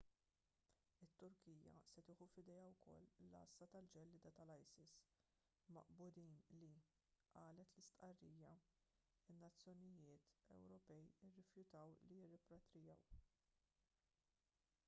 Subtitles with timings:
[1.07, 4.95] it-turkija se tieħu f'idejha wkoll l-għassa tal-ġellieda tal-isis
[5.77, 6.71] maqbudin li
[7.35, 8.55] qalet l-istqarrija
[9.35, 13.05] in-nazzjonijiet ewropej irrifjutaw li jirripatrijaw